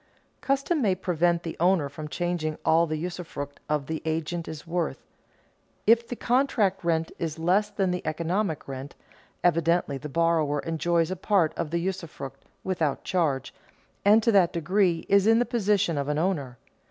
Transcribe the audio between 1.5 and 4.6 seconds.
owner from charging all the usufruct of the agent